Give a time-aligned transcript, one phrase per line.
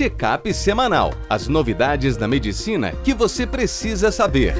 [0.00, 1.12] Checkup semanal.
[1.28, 4.54] As novidades da medicina que você precisa saber.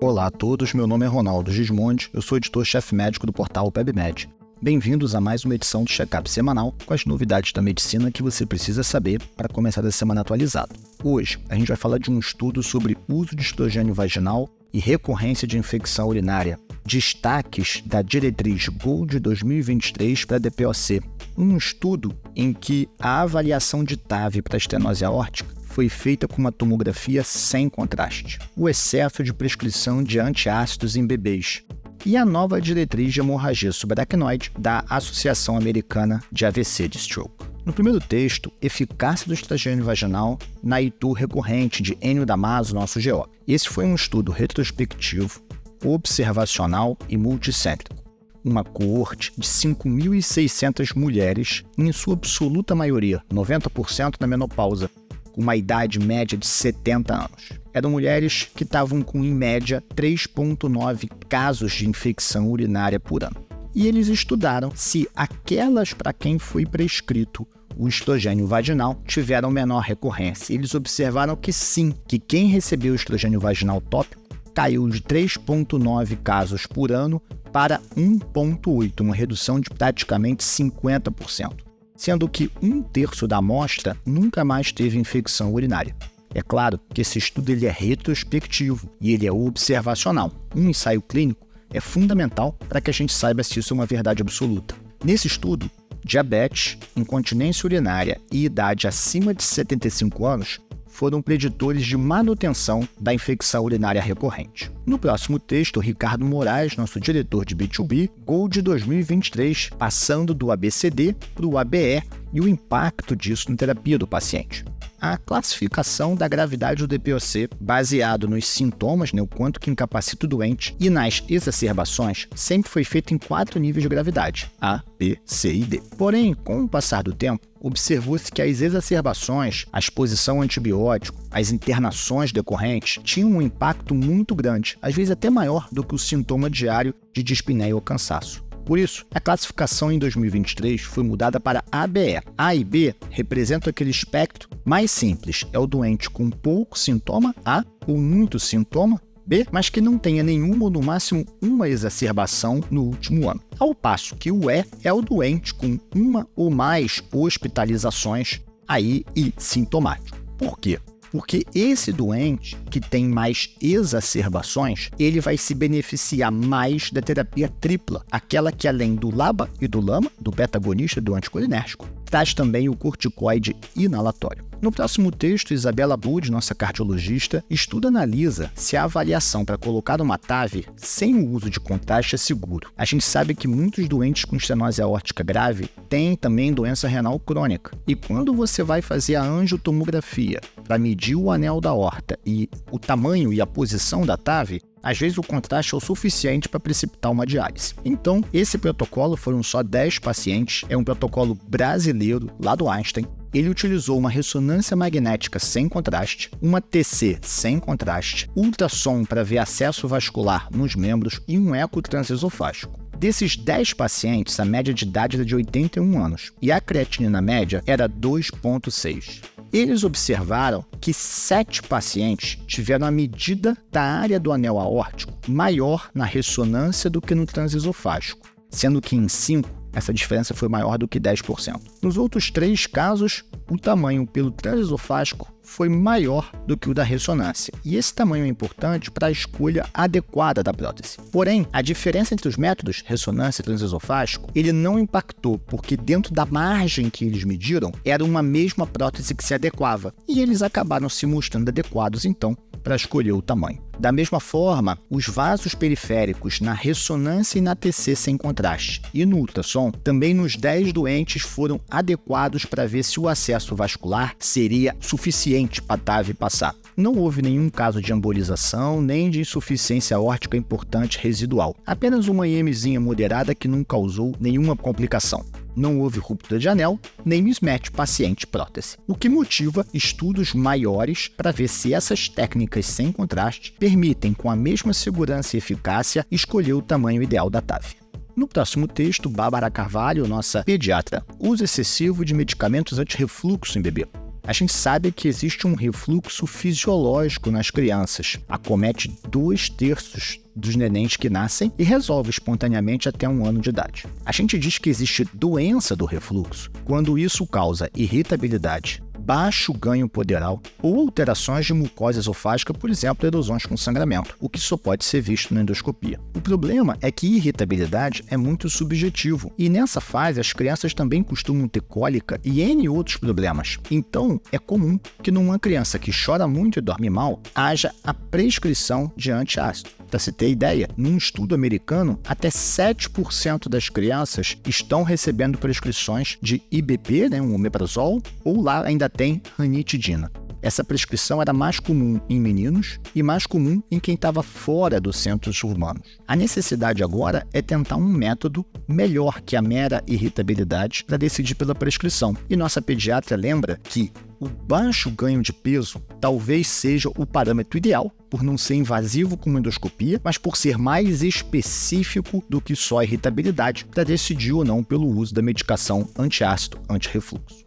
[0.00, 4.30] Olá a todos, meu nome é Ronaldo Gismondi, eu sou editor-chefe médico do portal PebMed.
[4.62, 8.46] Bem-vindos a mais uma edição do Checkup semanal com as novidades da medicina que você
[8.46, 10.72] precisa saber para começar a semana atualizado.
[11.02, 15.48] Hoje, a gente vai falar de um estudo sobre uso de estrogênio vaginal e recorrência
[15.48, 16.60] de infecção urinária.
[16.86, 21.00] Destaques da diretriz GOLD 2023 para a DPOC.
[21.36, 26.52] Um estudo em que a avaliação de TAV para estenose aórtica foi feita com uma
[26.52, 28.38] tomografia sem contraste.
[28.56, 31.62] O excesso de prescrição de antiácidos em bebês
[32.06, 37.54] e a nova diretriz de hemorragia subaracnoide da Associação Americana de AVC de Stroke.
[37.64, 43.26] No primeiro texto, eficácia do estrogênio vaginal na ITU recorrente de Enio Damaso, nosso GO.
[43.48, 45.40] Esse foi um estudo retrospectivo,
[45.84, 48.02] observacional e multicêntrico.
[48.44, 54.90] Uma coorte de 5.600 mulheres, em sua absoluta maioria, 90% na menopausa,
[55.32, 57.52] com uma idade média de 70 anos.
[57.72, 63.44] Eram mulheres que estavam com, em média, 3,9 casos de infecção urinária por ano.
[63.74, 70.54] E eles estudaram se aquelas para quem foi prescrito o estrogênio vaginal tiveram menor recorrência.
[70.54, 74.22] Eles observaram que sim, que quem recebeu o estrogênio vaginal tópico
[74.54, 77.20] caiu de 3,9 casos por ano
[77.52, 81.64] para 1,8, uma redução de praticamente 50%
[81.96, 85.94] sendo que um terço da amostra nunca mais teve infecção urinária.
[86.34, 90.32] É claro que esse estudo ele é retrospectivo e ele é observacional.
[90.54, 94.20] Um ensaio clínico é fundamental para que a gente saiba se isso é uma verdade
[94.20, 94.74] absoluta.
[95.04, 95.70] Nesse estudo,
[96.04, 100.60] diabetes, incontinência urinária e idade acima de 75 anos
[100.94, 104.70] foram preditores de manutenção da infecção urinária recorrente.
[104.86, 111.46] No próximo texto, Ricardo Moraes, nosso diretor de B2B, Gold 2023, passando do ABCD para
[111.46, 112.00] o ABE
[112.32, 114.64] e o impacto disso na terapia do paciente
[115.12, 120.28] a classificação da gravidade do DPOC, baseado nos sintomas, né, o quanto que incapacita o
[120.28, 125.52] doente, e nas exacerbações, sempre foi feito em quatro níveis de gravidade: A, B, C
[125.52, 125.82] e D.
[125.98, 131.50] Porém, com o passar do tempo, observou-se que as exacerbações, a exposição a antibiótico, as
[131.50, 136.50] internações decorrentes tinham um impacto muito grande, às vezes até maior do que o sintoma
[136.50, 138.43] diário de dispneia ou cansaço.
[138.64, 142.20] Por isso, a classificação em 2023 foi mudada para ABE.
[142.36, 147.64] A e B representam aquele espectro mais simples, é o doente com pouco sintoma, A,
[147.86, 152.82] ou muito sintoma, B, mas que não tenha nenhuma ou no máximo uma exacerbação no
[152.82, 153.40] último ano.
[153.58, 159.32] Ao passo que o E é o doente com uma ou mais hospitalizações aí e
[159.38, 160.18] sintomático.
[160.36, 160.78] Por quê?
[161.14, 168.04] Porque esse doente que tem mais exacerbações, ele vai se beneficiar mais da terapia tripla,
[168.10, 172.76] aquela que além do LABA e do LAMA, do beta-agonista do anticolinérgico, traz também o
[172.76, 174.44] corticoide inalatório.
[174.62, 180.00] No próximo texto, Isabela Bud, nossa cardiologista, estuda e analisa se a avaliação para colocar
[180.00, 182.70] uma TAV sem o uso de contraste é seguro.
[182.78, 187.76] A gente sabe que muitos doentes com estenose aórtica grave têm também doença renal crônica.
[187.84, 192.78] E quando você vai fazer a angiotomografia para medir o anel da horta e o
[192.78, 197.10] tamanho e a posição da TAV, às vezes o contraste é o suficiente para precipitar
[197.10, 197.74] uma diálise.
[197.84, 203.48] Então, esse protocolo foram só 10 pacientes, é um protocolo brasileiro lá do Einstein, ele
[203.48, 210.48] utilizou uma ressonância magnética sem contraste, uma TC sem contraste, ultrassom para ver acesso vascular
[210.52, 212.78] nos membros e um eco transesofágico.
[212.96, 217.62] Desses 10 pacientes, a média de idade era de 81 anos e a creatinina média
[217.66, 219.33] era 2,6.
[219.54, 226.04] Eles observaram que 7 pacientes tiveram a medida da área do anel aórtico maior na
[226.04, 231.00] ressonância do que no transesofágico, sendo que em 5 essa diferença foi maior do que
[231.00, 231.60] 10%.
[231.82, 237.52] Nos outros três casos, o tamanho pelo transesofágico foi maior do que o da ressonância,
[237.64, 240.96] e esse tamanho é importante para a escolha adequada da prótese.
[241.12, 246.24] Porém, a diferença entre os métodos ressonância e transesofágico, ele não impactou, porque dentro da
[246.24, 251.04] margem que eles mediram, era uma mesma prótese que se adequava, e eles acabaram se
[251.04, 253.62] mostrando adequados então para escolher o tamanho.
[253.78, 259.18] Da mesma forma, os vasos periféricos na ressonância e na TC sem contraste e no
[259.18, 265.60] ultrassom, também nos 10 doentes foram adequados para ver se o acesso vascular seria suficiente
[265.60, 266.54] para a TAV passar.
[266.76, 272.80] Não houve nenhum caso de embolização nem de insuficiência órtica importante residual, apenas uma IMzinha
[272.80, 275.24] moderada que não causou nenhuma complicação
[275.56, 281.48] não houve ruptura de anel, nem mismatch paciente-prótese, o que motiva estudos maiores para ver
[281.48, 287.02] se essas técnicas sem contraste permitem, com a mesma segurança e eficácia, escolher o tamanho
[287.02, 287.76] ideal da TAV.
[288.16, 293.86] No próximo texto, Bárbara Carvalho, nossa pediatra, uso excessivo de medicamentos anti-refluxo em bebê.
[294.26, 298.18] A gente sabe que existe um refluxo fisiológico nas crianças.
[298.26, 303.86] Acomete dois terços dos nenéns que nascem e resolve espontaneamente até um ano de idade.
[304.04, 310.40] A gente diz que existe doença do refluxo quando isso causa irritabilidade, baixo ganho poderal
[310.62, 315.00] ou alterações de mucosa esofágica, por exemplo, erosões com sangramento, o que só pode ser
[315.02, 316.00] visto na endoscopia.
[316.16, 321.46] O problema é que irritabilidade é muito subjetivo e nessa fase as crianças também costumam
[321.46, 323.58] ter cólica e N outros problemas.
[323.70, 328.90] Então, é comum que numa criança que chora muito e dorme mal, haja a prescrição
[328.96, 329.70] de antiácido.
[329.90, 336.42] Para se ter ideia, num estudo americano, até 7% das crianças estão recebendo prescrições de
[336.50, 340.10] IBP, né, um omeprazol, ou lá ainda tem ranitidina.
[340.44, 344.98] Essa prescrição era mais comum em meninos e mais comum em quem estava fora dos
[344.98, 345.98] centros urbanos.
[346.06, 351.54] A necessidade agora é tentar um método melhor que a mera irritabilidade para decidir pela
[351.54, 352.14] prescrição.
[352.28, 357.90] E nossa pediatra lembra que o baixo ganho de peso talvez seja o parâmetro ideal,
[358.10, 363.64] por não ser invasivo como endoscopia, mas por ser mais específico do que só irritabilidade,
[363.64, 367.43] para decidir ou não pelo uso da medicação antiácido anti-refluxo.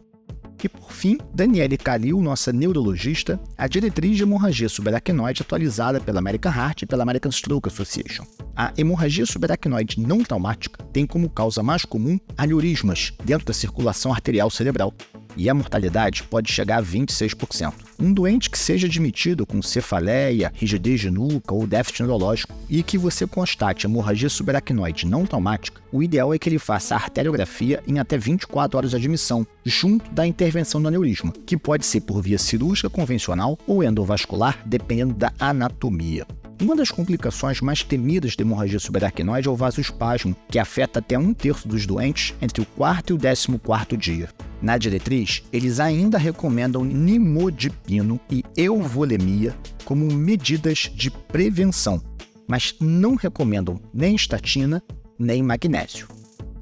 [0.62, 6.52] E por fim, Daniele Calil, nossa neurologista, a diretriz de hemorragia subaracnoide atualizada pela American
[6.52, 8.24] Heart e pela American Stroke Association.
[8.56, 14.50] A hemorragia subaracnoide não traumática tem como causa mais comum aneurismas dentro da circulação arterial
[14.50, 14.92] cerebral,
[15.36, 17.72] e a mortalidade pode chegar a 26%.
[18.00, 22.96] Um doente que seja admitido com cefaleia, rigidez de nuca ou déficit neurológico e que
[22.96, 28.16] você constate hemorragia subaracnoide não traumática, o ideal é que ele faça arteriografia em até
[28.16, 32.90] 24 horas de admissão, junto da intervenção do aneurisma, que pode ser por via cirúrgica
[32.90, 36.26] convencional ou endovascular, dependendo da anatomia.
[36.60, 41.32] Uma das complicações mais temidas da hemorragia subaracnoide é o vasoespasmo, que afeta até um
[41.32, 44.28] terço dos doentes entre o quarto e o décimo quarto dia.
[44.60, 52.02] Na diretriz, eles ainda recomendam nimodipino e euvolemia como medidas de prevenção,
[52.46, 54.82] mas não recomendam nem estatina
[55.18, 56.08] nem magnésio.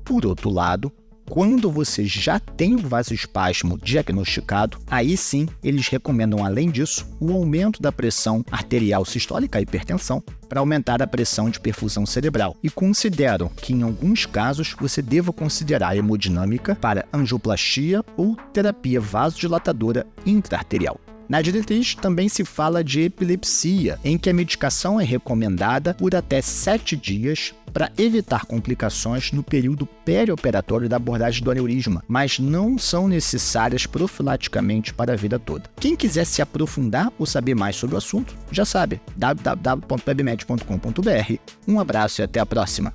[0.04, 0.92] Por outro lado,
[1.28, 7.82] quando você já tem o vasoespasmo diagnosticado, aí sim eles recomendam, além disso, o aumento
[7.82, 13.48] da pressão arterial sistólica, a hipertensão, para aumentar a pressão de perfusão cerebral e consideram
[13.48, 21.00] que, em alguns casos, você deva considerar hemodinâmica para angioplastia ou terapia vasodilatadora intraarterial.
[21.28, 26.40] Na diretriz também se fala de epilepsia, em que a medicação é recomendada por até
[26.40, 33.06] 7 dias para evitar complicações no período perioperatório da abordagem do aneurisma, mas não são
[33.06, 35.68] necessárias profilaticamente para a vida toda.
[35.78, 41.34] Quem quiser se aprofundar ou saber mais sobre o assunto, já sabe, www.webmed.com.br.
[41.68, 42.94] Um abraço e até a próxima!